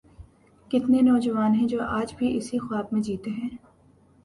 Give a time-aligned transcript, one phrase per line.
[0.71, 3.49] کتنے نوجوان ہیں جو آج بھی اسی خواب میں جیتے ہیں۔